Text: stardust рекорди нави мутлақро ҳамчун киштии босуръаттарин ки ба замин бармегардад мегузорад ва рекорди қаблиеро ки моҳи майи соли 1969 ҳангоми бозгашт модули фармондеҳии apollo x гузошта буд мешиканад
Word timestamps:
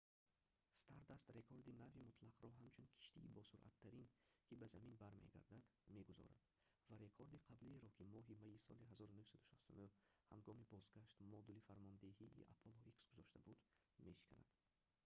stardust 0.81 1.27
рекорди 1.37 1.73
нави 1.81 1.99
мутлақро 2.07 2.47
ҳамчун 2.59 2.87
киштии 2.95 3.33
босуръаттарин 3.37 4.07
ки 4.45 4.53
ба 4.59 4.65
замин 4.73 4.95
бармегардад 5.01 5.63
мегузорад 5.95 6.39
ва 6.89 6.95
рекорди 7.05 7.43
қаблиеро 7.47 7.89
ки 7.95 8.11
моҳи 8.13 8.33
майи 8.43 8.59
соли 8.67 8.83
1969 8.89 9.99
ҳангоми 10.31 10.69
бозгашт 10.73 11.15
модули 11.31 11.65
фармондеҳии 11.69 12.37
apollo 12.53 12.81
x 12.95 12.97
гузошта 13.09 13.37
буд 13.45 13.59
мешиканад 14.07 14.49